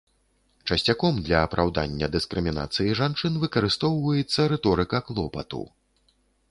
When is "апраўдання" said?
1.49-2.09